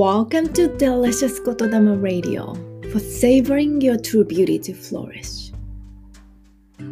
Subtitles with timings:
[0.00, 2.54] Welcome to Delicious 言霊 Radio
[2.90, 5.52] for savoring your true beauty to flourish.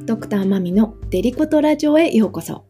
[0.05, 2.67] ドクターマミのデリコトラジオへようこそ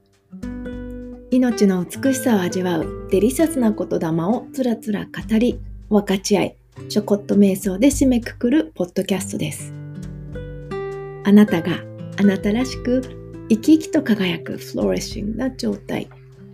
[1.32, 6.56] 命の美しさを味わうデリシャスな言霊をつらつら語り分かち合い
[6.88, 9.72] ちょこっと瞑想で締めくくるポッドキャストです
[11.24, 11.80] あなたが
[12.16, 13.02] あなたらしく
[13.48, 16.08] 生き生きと輝くフローレッシングな状態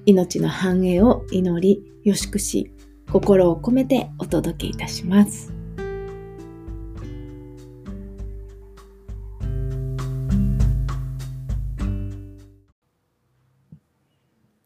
[0.07, 2.71] 命の繁栄を祈りよしくし
[3.11, 5.53] 心を込めてお届けいたします。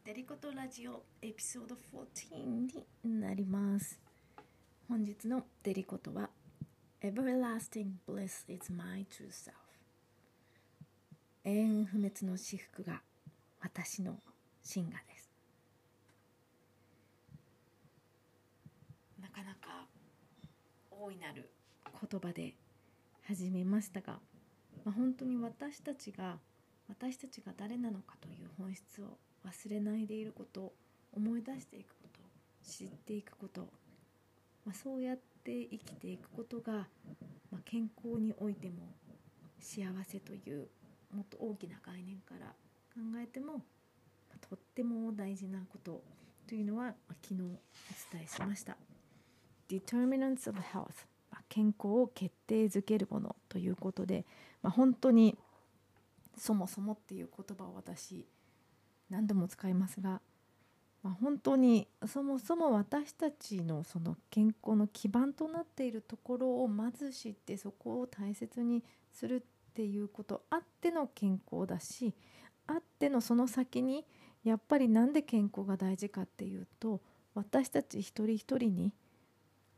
[0.04, 2.68] デリコトラジオエピソード14
[3.04, 4.00] になります。
[4.88, 6.30] 本日のデリコトは
[7.02, 9.52] Everlasting bliss is my true self
[11.44, 13.00] 永遠不滅の至福が
[13.60, 14.16] 私の
[14.62, 15.30] 真我です。
[19.20, 19.86] なかなか
[20.90, 21.48] 大いなる
[22.10, 22.54] 言葉で
[23.28, 24.18] 始めましたが、
[24.84, 26.38] まあ、本当に私たちが
[26.88, 30.72] 私たちが誰なのかという本質を忘れないでいること
[31.12, 32.20] 思い出していくこと
[32.68, 33.60] 知っていくこと、
[34.66, 36.88] まあ、そうやって生きていくことが、
[37.52, 38.74] まあ、健康においても
[39.60, 40.66] 幸せという
[41.14, 42.46] もっと大きな概念から
[42.92, 43.60] 考えても、ま
[44.34, 46.02] あ、とっても大事なこと
[46.48, 47.46] というのは、昨日お
[48.12, 48.87] 伝えしました。
[49.68, 51.06] Determinants of health.
[51.48, 54.24] 健康を決定づけるものということで、
[54.62, 55.36] まあ、本当に
[56.36, 58.26] そもそもっていう言葉を私
[59.10, 60.20] 何度も使いますが、
[61.02, 72.14] まあ、本当にそもそも私たちのその健康の基盤となっているところをまず知ってそこを大切にするっていうことあっての健康だし
[72.66, 74.04] あってのその先に
[74.44, 77.00] やっぱりなんで健康が大事かっていうと
[77.34, 78.92] 私たち一人一人に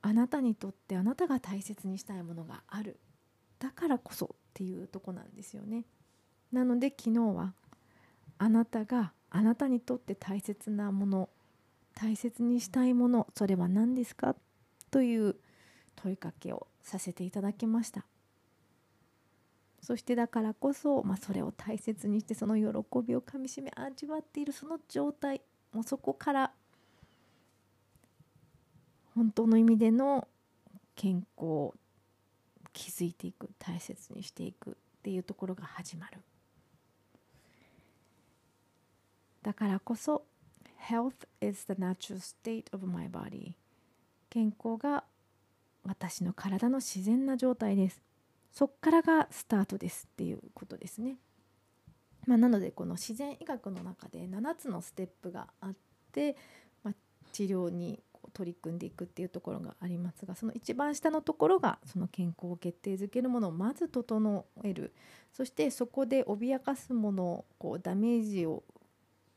[0.02, 2.98] あなたにとってあなたが大切にしたいものがある。
[3.58, 5.84] だからこそっていうとこなんですよね。
[6.52, 7.54] なので昨日は
[8.38, 11.28] あなたがあなたにとって大切なもの
[11.94, 14.34] 大切にしたいものそれは何ですか？
[14.90, 15.36] という
[15.96, 18.06] 問いかけをさせていただきました。
[19.82, 22.66] そしてだからこそ、まあ、それを大切にしてその喜
[23.06, 25.40] びをかみしめ味わっているその状態
[25.72, 26.52] もうそこから
[29.14, 30.26] 本当の意味での
[30.94, 31.74] 健康を
[32.72, 36.20] 築いていく大切にしていくっていうところが始まる。
[39.42, 40.24] だからこそ
[40.88, 43.54] Health is the natural state of my body
[44.28, 45.04] 健康が
[45.84, 48.02] 私の体の自然な状態です。
[48.52, 51.16] そっからがスタートですっていうことですね、
[52.26, 55.74] まあ、なのでこの自然医学の中で7つのステップがあっ
[56.12, 56.36] て、
[56.82, 56.94] まあ、
[57.32, 64.92] 治療に取り組んでいくっていうところがありますがその一番下のところがその健康を決定づけるものをまず整える
[65.32, 68.62] そしてそこで脅かすものこうダメージを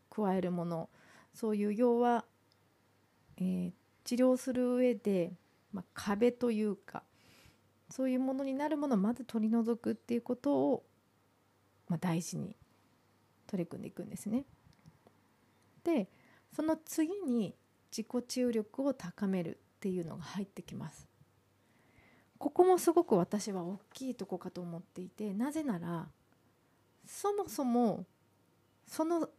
[0.10, 0.90] 加えるもの
[1.34, 2.26] そういう要は、
[3.38, 3.72] えー、
[4.04, 5.34] 治療する上で、
[5.72, 7.04] まあ、壁というか
[7.90, 10.84] そういうものになるものをまず取り除くっていうことを、
[11.88, 12.56] まあ、大事に
[13.48, 14.46] 取り組んでいくんですね。
[15.84, 16.08] で
[16.56, 17.56] その次に
[17.96, 21.08] 自己治癒力を高めるっていうのが入ってきます。
[22.40, 26.10] ここもすごく私は大きいとこかと思っていてなぜなら
[27.06, 28.06] そもそも
[28.86, 29.30] その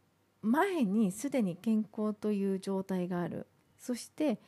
[0.41, 3.47] 前にすでに健康という状態がある。
[3.77, 4.39] そして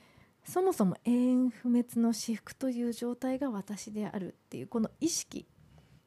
[0.43, 5.45] そもそも永遠不滅の至福という状態が私であるっていうこの意識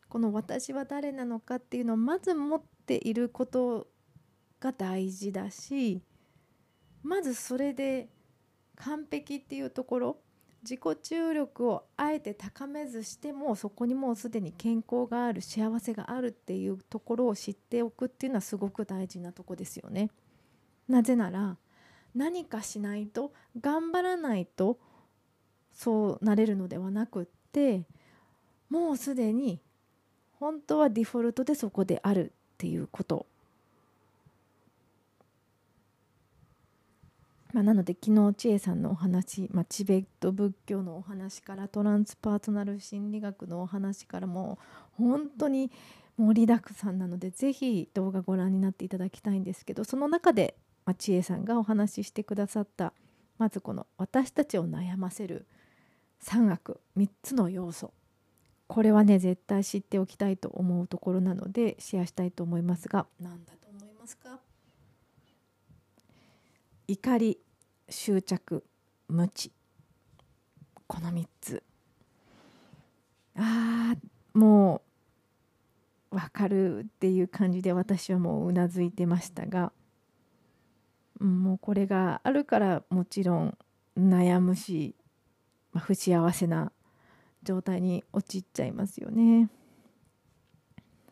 [0.08, 3.86] この私は誰なのかっていうのをまず持っていること
[4.58, 6.02] が大事だし
[7.02, 8.08] まずそれで
[8.76, 10.16] 完璧っていうところ
[10.62, 20.10] 自己注力をあえて高めずしてもそこにもうすでに健康がある幸せがあるっていうところを知っておくっていうのはすごく大事なとこですよね。
[20.88, 21.56] なぜなら
[22.14, 24.78] 何かしないと頑張らないと
[25.72, 27.86] そうなれるのではなくって
[28.68, 29.60] もうすでに
[30.32, 33.26] 本当はデフォルトでそこであるっていうこと
[37.52, 44.58] まあ、なので昨日千恵さんのお話、まあ、チベット仏教のお話からトランスパートナル心理学のお話からも
[44.92, 45.70] 本当に
[46.16, 50.54] 盛りだくさんなのでぜひ動画ご覧になっていただきたいんですけどその中で、
[50.84, 52.92] まあ、千恵さんがお話ししてくださった
[53.38, 55.46] まずこの私たちを悩ませる
[56.22, 57.92] 3悪3つの要素。
[58.68, 64.38] これはね絶対知っておきたいと思うところなのでシェアしたいと思いますが何だと思いますか？
[66.90, 67.38] 怒り
[67.88, 68.64] 執着
[69.06, 69.52] 無知
[70.88, 71.62] この3つ
[73.36, 74.82] ああも
[76.10, 79.70] う分かるっていう感じで私はもううなずいてましたが、
[81.20, 83.56] もうこれがあるからもちろん
[83.96, 84.96] 悩むし、
[85.72, 86.72] まあ、不幸せな
[87.44, 89.48] 状態に陥っちゃいますよね。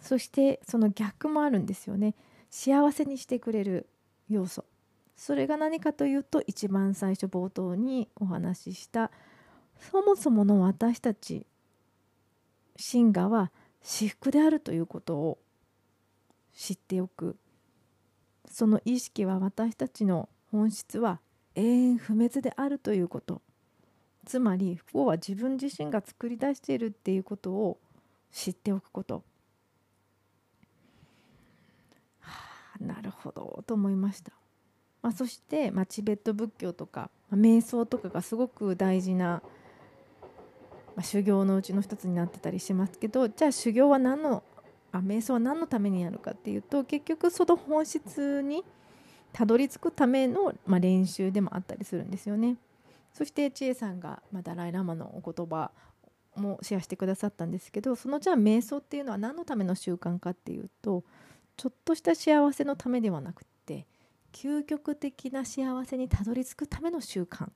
[0.01, 2.17] そしてその逆もあるんですよね。
[2.51, 3.89] 幸せにしてくれる
[4.29, 4.65] 要素。
[5.19, 9.11] それが何かというと一番最初冒頭にお話しした
[9.79, 11.45] そもそもの私たち
[12.77, 13.51] 真我は
[13.83, 15.39] 私服であるということを
[16.55, 17.37] 知っておく。
[18.51, 21.21] その意識は私たちの本質は
[21.55, 23.43] 永遠不滅であるということ。
[24.25, 27.79] つまり不幸は自分自身が作り出しているっていうことを
[28.31, 29.25] 知っておくこと、
[32.21, 32.33] は
[32.81, 34.33] あ、なるほどと思いました、
[35.03, 39.43] まあ、そして、まあ、チベット仏教とか、まあ、瞑想とかがすごく大事な
[40.99, 44.43] まあ、修行のうちの一つになってたりしますけどじゃあ修行は何の
[44.91, 48.65] あ瞑想は何のためにやるかっていうと結局その本質に
[49.33, 52.57] たどり着くための、まあ、練習でもあったりするんですよね。
[53.13, 55.71] そして千恵さんが、まあ、ダライ・ラマのお言葉
[56.35, 61.05] もシェアしてくださったんですけどそのじゃあ瞑想っていうのは何のための習慣かっていうと
[61.57, 63.51] ちょっとした幸せのためではなくて
[64.41, 67.49] 究極的な幸せにたどり着くための習慣。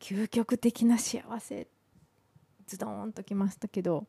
[0.00, 1.68] 究極的な幸せ
[2.66, 4.08] ズドーンときましたけど。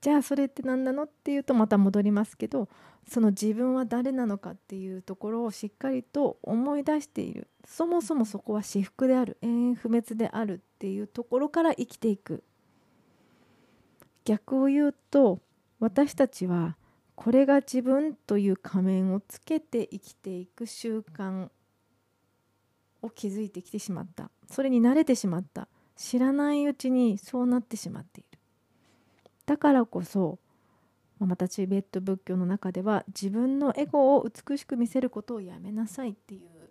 [0.00, 2.70] じゃあそれって何なのっていうとまた戻りますけど
[3.06, 7.48] その自分は誰なのかっていうところをしっかりと思い出している。
[7.64, 12.44] そもそもそこは私服である永遠不滅であるっていうところから生きていく。
[14.24, 15.40] 逆を言うと
[15.80, 16.76] 私たちは
[17.20, 21.50] これが自分という仮面をつけて生きていく習慣
[23.02, 24.30] を築いてきてしまった。
[24.50, 25.68] それに慣れてしまった。
[25.96, 28.38] 知らないうちにそうなってしまっている。
[29.44, 30.38] だからこそ
[31.18, 36.70] またチベット仏教の中では自分のエゴを美しく見せることをやめなさいっていう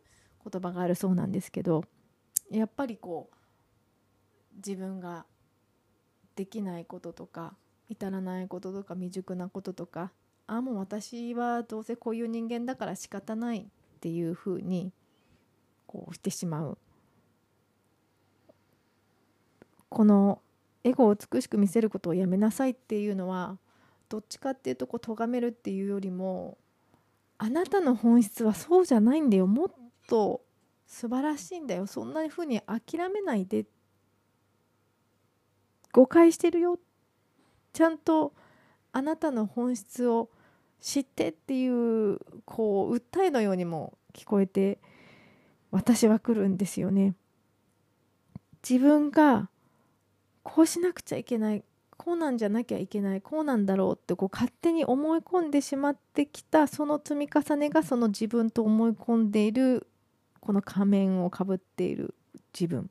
[0.51, 1.83] 言葉があるそうなんですけど
[2.49, 5.27] やっぱりこう自分が
[6.35, 7.53] できないこととか
[7.87, 10.11] 至らないこととか未熟なこととか
[10.51, 13.65] あもう私はどうせこういう人間だから仕方ないっ
[14.01, 14.91] ていうふうに
[15.85, 16.77] こうしてしまう。
[19.89, 20.41] この
[20.83, 23.59] エゴを美しく見せることをやめなさいっていうのは
[24.07, 26.57] どっちかっていうとこう咎めるっていうよりも
[27.37, 29.45] あなたの本質はそうじゃないんだよ。
[29.45, 29.71] もっ
[30.07, 30.41] と
[30.87, 31.85] 素晴らしいんだよ。
[31.85, 33.67] そんなふうに諦めないで
[35.91, 36.79] 誤解してるよ。
[37.71, 38.33] ちゃんと
[38.91, 40.31] あなたの本質を
[40.81, 44.79] 知ってっていうこう訴えのようにも聞こえて
[45.71, 47.15] 私は来るんですよね。
[48.67, 49.49] 自分が
[50.43, 51.63] こうしなくちゃいけない
[51.97, 59.85] こうなんじゃなきゃいけないこうなんだろうってこう勝手に思い込んでしまってきたその積み重ねがその自分と思い込んでいる
[60.39, 62.15] この仮面をかぶっている
[62.53, 62.89] 自分、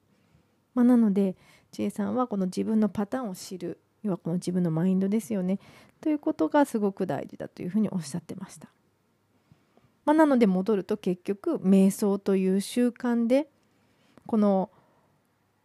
[0.75, 1.37] まあ、なので
[1.73, 5.59] 千恵さんはこの自分のパターンを知る要はこの自分のマインドですよね。
[6.01, 8.69] ということがすごく大事だというふうにおっしゃってました。
[10.05, 13.51] まあ、なので戻ると結局瞑想という習慣で
[14.27, 14.71] この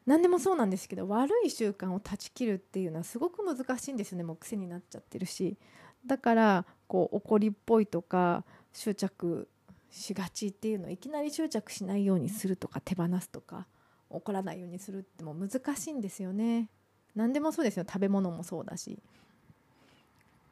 [0.06, 4.26] 何でもそうなんですけど悪い習慣を断ち切るっていうのはすごく難しいんですよね。
[4.26, 5.58] もう癖になっちゃってるし。
[6.06, 9.48] だからこう怒りっぽいとか執着
[9.90, 13.68] しがちっていうのをいきなり執着しないようにするとか手放すとか
[14.10, 16.70] 怒らないようにするっても難しいんですよね。
[17.15, 17.86] 何でもそうですよ。
[17.88, 19.00] 食べ物もそうだし。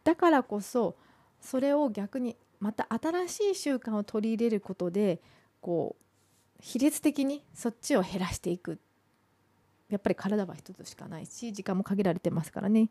[0.04, 0.96] だからこそ
[1.40, 5.20] それを逆にまた新しい習慣を取り入れることで
[5.62, 8.80] こう比率的にそっちを減らしていく。
[9.90, 12.90] やっぱり体は一つしかないし時間も限られてますからね。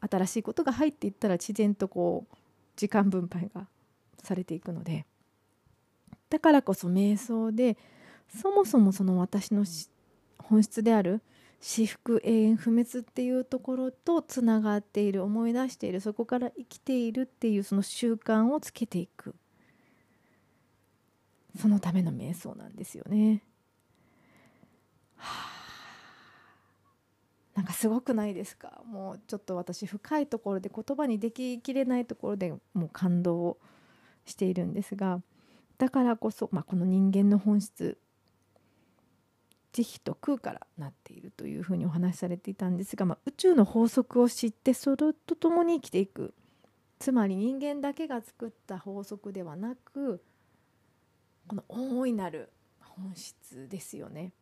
[0.00, 2.36] 新しいことが入っていったら自然とこう
[2.76, 3.66] 時間分配が
[4.22, 5.06] されていくので。
[6.28, 7.76] だからこそ瞑想で
[8.28, 9.64] そもそもその私の
[10.38, 11.22] 本質である
[11.66, 19.34] 私服永遠不滅っていうところとつながっている思い出しているそこから生きているっていうその習慣をつけていく。
[21.58, 23.42] そのための瞑想なんですよね。
[25.16, 25.48] は
[27.54, 28.82] あ、なんかすごくないですか？
[28.84, 33.56] もうちょっと私深いところで言葉にでききれないところでもう感動
[34.26, 35.22] しているんですが。
[35.78, 37.96] だからこそ、まあ、この人間の本質
[39.74, 46.32] 慈悲と空からなっているというふうにお話しされていたんですが、まあ、宇宙の法則を知ってそれとともに生きていく
[47.00, 50.22] つまり人間だけが作った法則ではなく
[51.48, 54.32] この大いなる本質ですよね。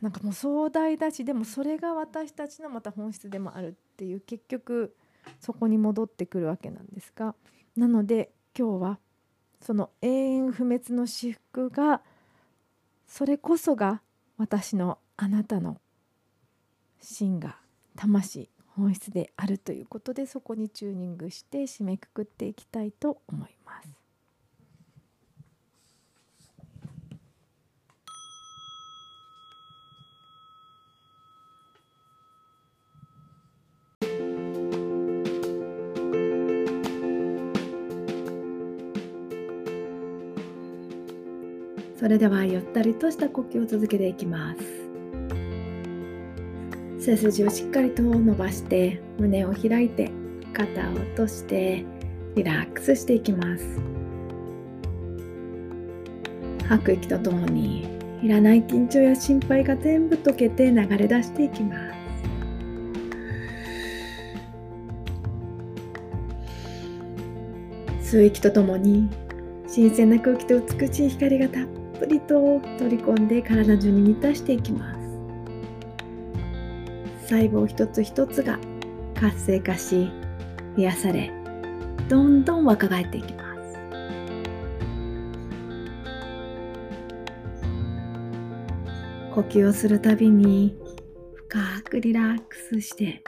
[0.00, 4.96] なんかもう壮大だしでもそれが私たちのまた本質でもあるっていう結局
[5.38, 7.36] そこに戻ってくるわけなんですが
[7.76, 8.98] なので今日は
[9.60, 12.02] その永遠不滅の至福が
[13.12, 14.00] それこそが
[14.38, 15.82] 私のあなたの
[16.98, 17.58] 芯が
[17.94, 23.61] 魂本質であるということでそこにチューニングして締めくくっていきたいと思います。
[42.02, 44.60] それではゆったりとした呼吸を続けていきます。
[46.98, 50.10] 背筋をしっかりと伸ばして胸を開いて
[50.52, 51.84] 肩を落として
[52.34, 53.80] リラックスしていきます。
[56.68, 57.86] 吐く息とともに
[58.20, 61.76] いらない緊張や心配が全部溶けて流れ出していきま
[68.00, 68.16] す。
[68.16, 69.08] 吸う息とともに
[69.68, 75.00] 新鮮な空気と美しい光がたっぷりと取り込んで体中に満たしていきます。
[77.28, 78.58] 細胞一つ一つが
[79.14, 80.10] 活性化し
[80.76, 81.30] 癒され
[82.08, 83.78] どんどん若返っていきます。
[89.32, 90.76] 呼吸をするたびに
[91.36, 93.22] 深くリラックスして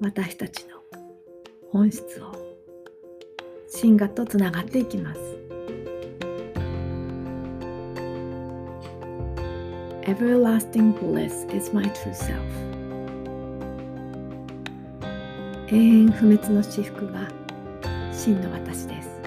[0.00, 0.76] 私たちの
[1.72, 2.32] 本質を
[3.66, 5.45] 真我とつながっていきます。
[10.06, 12.40] Everlasting bliss is my true self.
[15.68, 17.28] 永遠不滅の至福が
[18.12, 19.20] 真の私です。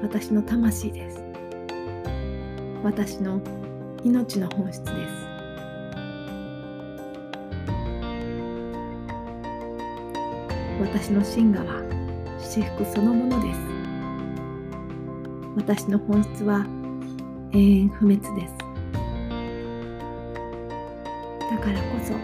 [0.00, 1.22] 私の魂です。
[2.82, 3.38] 私の
[4.02, 4.94] 命の本質です。
[10.80, 11.82] 私の真我は
[12.40, 13.60] 至福そのものです。
[15.54, 16.66] 私の本質は
[17.54, 18.54] 永遠不滅です。
[21.50, 22.14] だからこそ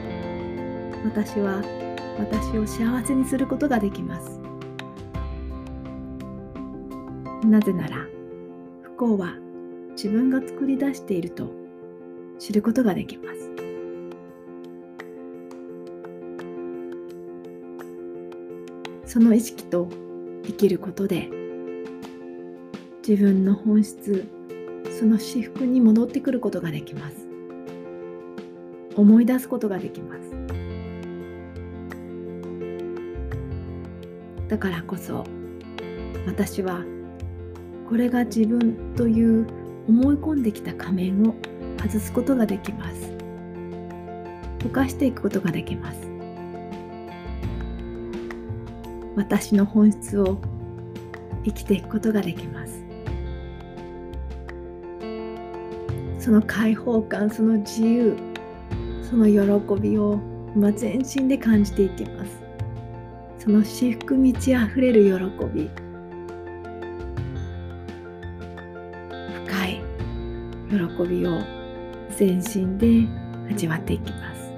[1.05, 1.63] 私は
[2.19, 4.41] 私を幸せにすることができます。
[7.47, 8.09] なぜなら
[8.83, 9.37] 不幸は
[9.93, 11.49] 自分が作り出していると
[12.41, 13.53] 知ることができます。
[19.07, 19.89] その意識と
[20.45, 21.31] 生きることで
[23.07, 24.40] 自分の本質
[25.01, 27.17] その至福に戻ってくることができます。
[28.97, 30.31] 思い出すことができます。
[34.47, 35.25] だからこそ
[36.27, 36.85] 私は
[37.89, 39.47] これが自分という
[39.89, 41.35] 思い込んできた仮面を
[41.79, 43.11] 外すことができます。
[44.59, 45.99] 溶かしていくことができます。
[49.17, 50.39] 私の本質を
[51.47, 52.90] 生きていくことができます。
[56.21, 58.15] その解放感その自由
[59.09, 60.19] その喜びを、
[60.55, 62.41] まあ、全身で感じていきます。
[63.39, 65.69] その至福満ち溢れる喜び。
[69.47, 69.83] 深い
[70.71, 71.41] 喜びを
[72.17, 73.09] 全身で
[73.51, 74.53] 味わっていきます。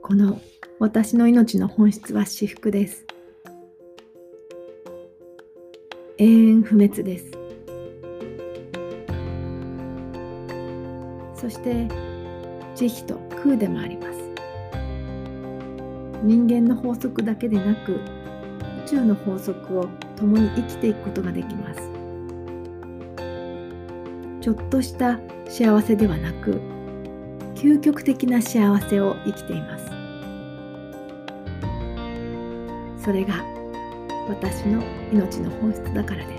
[0.00, 0.40] この
[0.78, 3.04] 私の命の本質は至福です。
[6.16, 7.37] 永遠不滅です。
[11.40, 11.86] そして
[12.74, 14.18] 慈悲と空でもあります。
[16.22, 18.00] 人間の法則だけでなく宇
[18.88, 21.80] 宙の法則を共に生きていくことができます。
[24.40, 26.60] ちょっとした幸せではなく
[27.54, 29.86] 究極的な幸せを生きています。
[33.04, 33.44] それが
[34.28, 36.37] 私の命の本質だからです。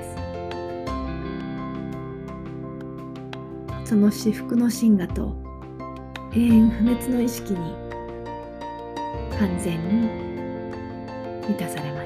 [3.90, 5.36] その至福の真我と
[6.36, 7.58] 永遠不滅の意識に
[9.40, 10.08] 完全に
[11.48, 11.99] 満たされます。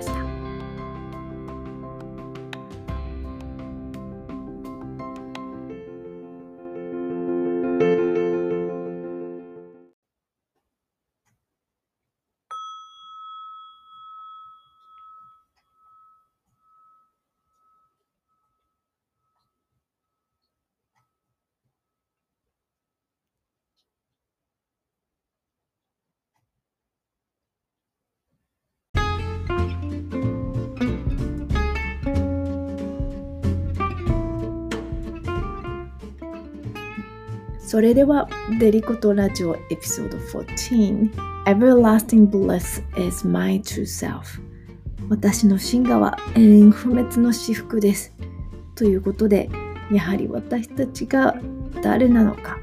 [37.74, 41.12] それでは、デリコとラジオエピソード14
[41.46, 44.40] Everlasting Bliss is my true self
[45.10, 48.14] 私の真我は永遠不滅の至福です。
[48.76, 49.50] ということで、
[49.92, 51.36] やはり私たちが
[51.82, 52.60] 誰なのか、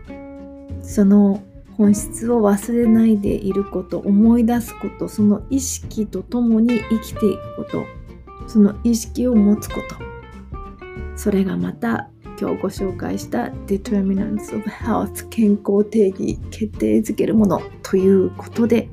[0.81, 1.43] その
[1.77, 7.85] 本質を忘れないでいること、思い出すこと、その意識とともに生きていくこと、
[8.47, 9.97] その意識を持つこと、
[11.17, 12.11] それがまた
[12.41, 18.89] 今日ご紹介した Determinants of Health 健康定義決定づけるものということで、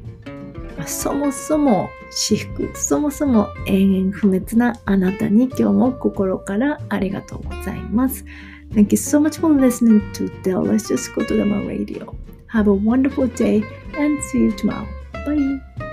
[0.77, 8.25] まあ、そもそも至福そもそも永遠不滅なあなたに今日も心からありがとうございます
[8.73, 12.13] Thank you so much for listening to Delicious Kotodama Radio.
[12.47, 13.63] Have a wonderful day
[13.97, 14.85] and see you tomorrow.
[15.25, 15.86] Bye.